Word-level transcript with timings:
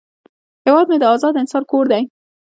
هیواد 0.65 0.85
مې 0.89 0.97
د 1.01 1.05
آزاد 1.13 1.35
انسان 1.41 1.63
کور 1.71 1.85
دی 1.91 2.03